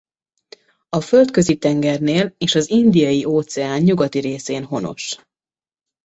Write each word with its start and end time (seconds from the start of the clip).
A 0.89 1.01
Földközi-tengernél 1.01 2.33
és 2.37 2.55
az 2.55 2.69
Indiai-óceán 2.69 3.81
nyugati 3.81 4.19
részén 4.19 4.63
honos. 4.65 5.17